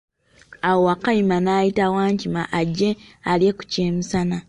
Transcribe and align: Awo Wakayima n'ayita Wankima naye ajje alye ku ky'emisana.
Awo 0.67 0.79
Wakayima 0.87 1.37
n'ayita 1.43 1.85
Wankima 1.95 2.41
naye 2.45 2.53
ajje 2.59 2.89
alye 3.31 3.49
ku 3.57 3.63
ky'emisana. 3.71 4.37